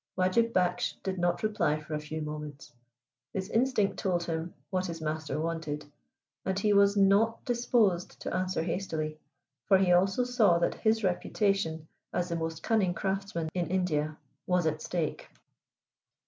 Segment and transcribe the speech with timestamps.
[0.17, 2.73] Wajib Baksh did not reply for a few moments.
[3.33, 5.85] His instinct told him what his master wanted,
[6.43, 9.19] and he was not disposed to answer hastily,
[9.67, 14.17] for he also saw that his reputation as the most cunning craftsman in India
[14.47, 15.29] was at stake.